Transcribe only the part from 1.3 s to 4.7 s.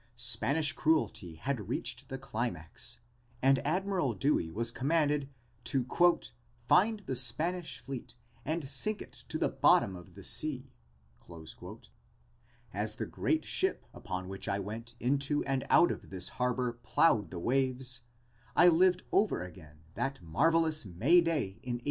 had reached the climax and Admiral Dewey